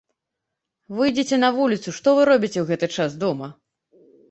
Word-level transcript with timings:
Выйдзіце 0.99 1.39
на 1.43 1.51
вуліцу, 1.59 1.95
што 1.99 2.07
вы 2.21 2.25
робіце 2.31 2.53
ў 2.61 2.65
гэты 2.73 2.93
час 3.01 3.11
дома? 3.27 3.47